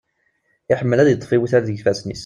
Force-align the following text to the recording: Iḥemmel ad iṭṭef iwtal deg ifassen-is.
Iḥemmel 0.71 0.97
ad 0.99 1.09
iṭṭef 1.13 1.31
iwtal 1.31 1.63
deg 1.65 1.77
ifassen-is. 1.77 2.19